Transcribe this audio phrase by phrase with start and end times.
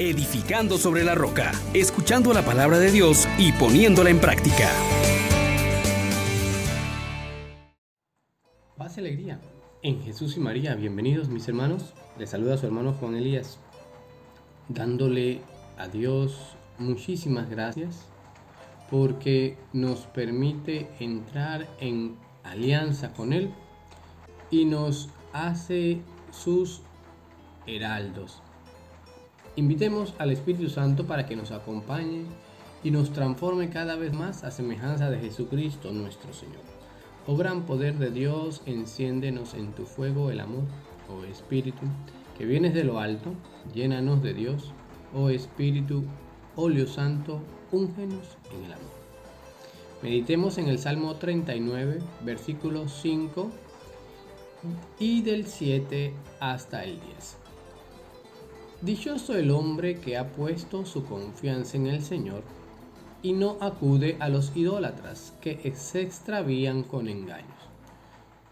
[0.00, 4.70] edificando sobre la roca, escuchando la palabra de Dios y poniéndola en práctica.
[8.78, 9.38] Paz y alegría.
[9.82, 11.92] En Jesús y María, bienvenidos mis hermanos.
[12.18, 13.58] Les saluda su hermano Juan Elías,
[14.68, 15.42] dándole
[15.76, 18.06] a Dios muchísimas gracias
[18.90, 23.50] porque nos permite entrar en alianza con Él
[24.50, 26.80] y nos hace sus
[27.66, 28.42] heraldos.
[29.56, 32.22] Invitemos al Espíritu Santo para que nos acompañe
[32.84, 36.62] y nos transforme cada vez más a semejanza de Jesucristo nuestro Señor.
[37.26, 40.64] Oh gran poder de Dios, enciéndenos en tu fuego el amor,
[41.08, 41.84] oh Espíritu,
[42.38, 43.34] que vienes de lo alto,
[43.74, 44.72] llénanos de Dios,
[45.14, 46.04] oh Espíritu,
[46.56, 47.40] óleo santo,
[47.72, 49.00] úngenos en el amor.
[50.02, 53.50] Meditemos en el Salmo 39, versículo 5
[54.98, 57.39] y del 7 hasta el 10.
[58.82, 62.42] Dichoso el hombre que ha puesto su confianza en el Señor
[63.22, 67.68] y no acude a los idólatras que se extravían con engaños.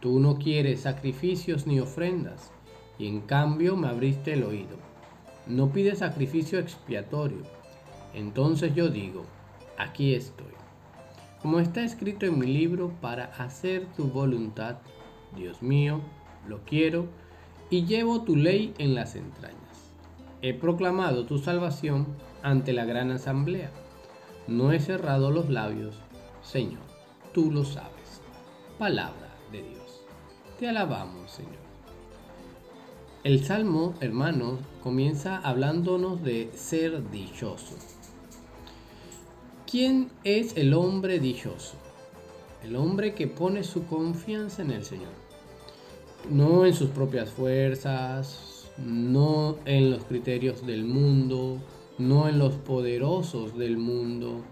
[0.00, 2.52] Tú no quieres sacrificios ni ofrendas,
[2.98, 4.76] y en cambio me abriste el oído.
[5.46, 7.44] No pides sacrificio expiatorio.
[8.12, 9.24] Entonces yo digo,
[9.78, 10.52] aquí estoy.
[11.40, 14.76] Como está escrito en mi libro, para hacer tu voluntad,
[15.34, 16.02] Dios mío,
[16.46, 17.06] lo quiero,
[17.70, 19.77] y llevo tu ley en las entrañas.
[20.40, 22.06] He proclamado tu salvación
[22.42, 23.72] ante la gran asamblea.
[24.46, 25.96] No he cerrado los labios,
[26.42, 26.82] Señor,
[27.32, 28.22] tú lo sabes.
[28.78, 30.04] Palabra de Dios.
[30.60, 31.58] Te alabamos, Señor.
[33.24, 37.74] El salmo, hermanos, comienza hablándonos de ser dichoso.
[39.68, 41.74] ¿Quién es el hombre dichoso?
[42.62, 45.12] El hombre que pone su confianza en el Señor.
[46.30, 51.58] No en sus propias fuerzas, no en los criterios del mundo,
[51.98, 54.42] no en los poderosos del mundo.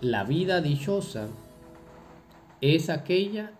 [0.00, 1.28] La vida dichosa
[2.60, 3.52] es aquella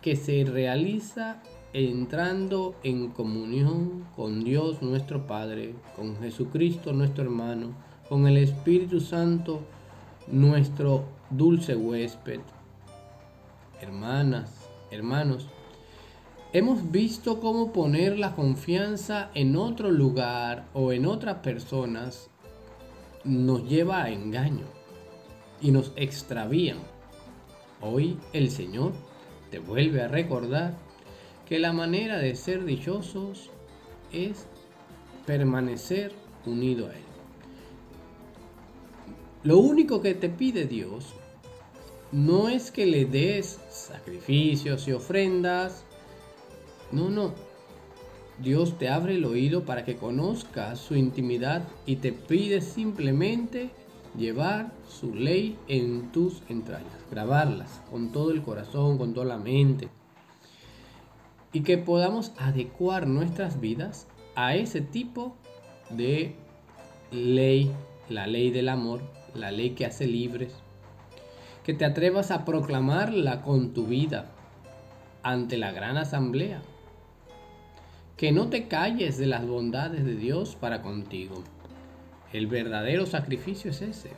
[0.00, 1.42] que se realiza
[1.72, 7.74] entrando en comunión con Dios nuestro Padre, con Jesucristo nuestro hermano,
[8.08, 9.60] con el Espíritu Santo
[10.28, 12.40] nuestro dulce huésped.
[13.80, 15.48] Hermanas, hermanos,
[16.52, 22.30] hemos visto cómo poner la confianza en otro lugar o en otras personas
[23.24, 24.66] nos lleva a engaño
[25.60, 26.78] y nos extravían.
[27.80, 28.92] Hoy el Señor
[29.50, 30.74] te vuelve a recordar
[31.46, 33.50] que la manera de ser dichosos
[34.12, 34.46] es
[35.26, 36.12] permanecer
[36.46, 37.02] unido a Él.
[39.44, 41.14] Lo único que te pide Dios
[42.10, 45.84] no es que le des sacrificios y ofrendas.
[46.90, 47.34] No, no.
[48.40, 53.70] Dios te abre el oído para que conozcas su intimidad y te pide simplemente
[54.16, 59.88] llevar su ley en tus entrañas, grabarlas con todo el corazón, con toda la mente.
[61.52, 65.36] Y que podamos adecuar nuestras vidas a ese tipo
[65.90, 66.36] de
[67.10, 67.72] ley,
[68.08, 69.00] la ley del amor,
[69.34, 70.54] la ley que hace libres,
[71.64, 74.30] que te atrevas a proclamarla con tu vida
[75.22, 76.62] ante la gran asamblea,
[78.18, 81.44] que no te calles de las bondades de Dios para contigo.
[82.32, 84.10] El verdadero sacrificio es ese,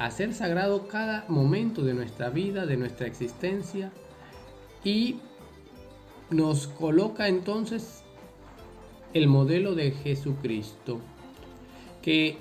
[0.00, 3.92] hacer sagrado cada momento de nuestra vida, de nuestra existencia,
[4.82, 5.20] y
[6.30, 8.02] nos coloca entonces
[9.14, 11.00] el modelo de Jesucristo,
[12.02, 12.38] que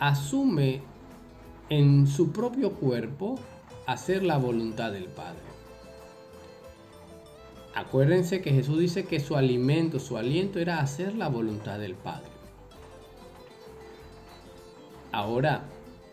[0.00, 0.82] asume
[1.68, 3.38] en su propio cuerpo
[3.86, 5.53] hacer la voluntad del Padre.
[7.74, 12.28] Acuérdense que Jesús dice que su alimento, su aliento era hacer la voluntad del Padre.
[15.10, 15.64] Ahora,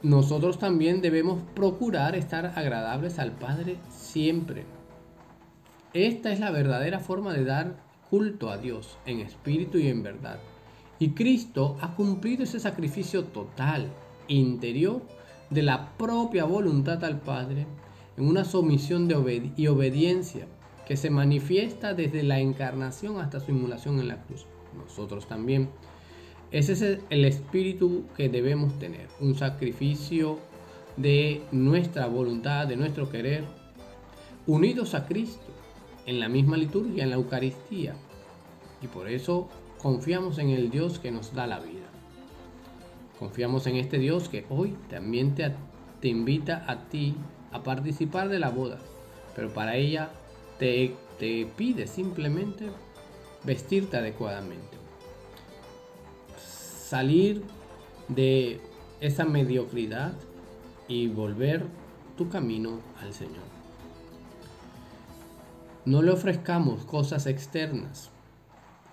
[0.01, 4.65] nosotros también debemos procurar estar agradables al Padre siempre.
[5.93, 7.75] Esta es la verdadera forma de dar
[8.09, 10.39] culto a Dios en espíritu y en verdad.
[10.97, 13.87] Y Cristo ha cumplido ese sacrificio total,
[14.27, 15.03] interior,
[15.51, 17.67] de la propia voluntad al Padre,
[18.17, 20.47] en una sumisión de y obediencia
[20.91, 24.45] que se manifiesta desde la encarnación hasta su inmolación en la cruz.
[24.75, 25.69] Nosotros también.
[26.51, 30.39] Ese es el espíritu que debemos tener, un sacrificio
[30.97, 33.45] de nuestra voluntad, de nuestro querer,
[34.47, 35.53] unidos a Cristo
[36.05, 37.95] en la misma liturgia, en la Eucaristía.
[38.81, 39.47] Y por eso
[39.77, 41.87] confiamos en el Dios que nos da la vida.
[43.17, 45.53] Confiamos en este Dios que hoy también te,
[46.01, 47.15] te invita a ti
[47.53, 48.79] a participar de la boda,
[49.37, 50.11] pero para ella
[50.61, 52.69] te, pide simplemente
[53.43, 54.77] vestirte adecuadamente.
[56.37, 57.41] salir
[58.09, 58.59] de
[58.99, 60.13] esa mediocridad
[60.89, 61.65] y volver
[62.17, 63.45] tu camino al Señor.
[65.85, 68.11] No le ofrezcamos cosas externas,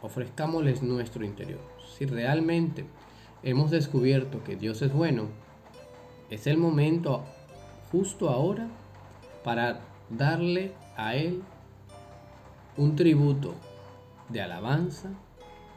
[0.00, 1.60] ofrezcámosles nuestro interior.
[1.98, 2.86] Si realmente
[3.42, 5.24] hemos descubierto que Dios es bueno,
[6.30, 7.24] es el momento
[7.90, 8.68] justo ahora
[9.42, 11.42] para darle a Él
[12.78, 13.54] un tributo
[14.28, 15.10] de alabanza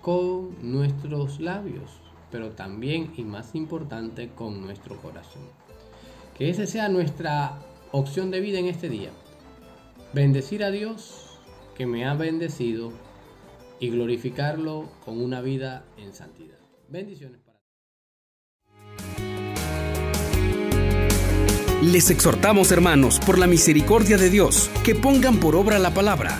[0.01, 1.92] con nuestros labios,
[2.31, 5.42] pero también y más importante con nuestro corazón.
[6.38, 7.59] Que esa sea nuestra
[7.92, 9.09] opción de vida en este día.
[10.13, 11.39] Bendecir a Dios
[11.75, 12.92] que me ha bendecido
[13.80, 16.59] y glorificarlo con una vida en santidad.
[16.88, 17.59] Bendiciones para
[21.81, 26.39] Les exhortamos, hermanos, por la misericordia de Dios, que pongan por obra la palabra